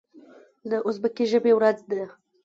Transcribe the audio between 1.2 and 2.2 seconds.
ژبې ورځ ده.